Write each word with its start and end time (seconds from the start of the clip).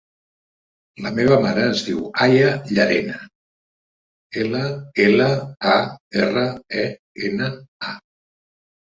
La 1.07 1.09
meva 1.17 1.35
mare 1.41 1.65
es 1.73 1.81
diu 1.89 1.97
Aya 2.27 2.47
Llarena: 2.69 3.17
ela, 4.43 4.61
ela, 5.03 5.27
a, 5.75 5.75
erra, 6.23 6.47
e, 6.85 6.87
ena, 7.29 7.51
a. 7.93 7.93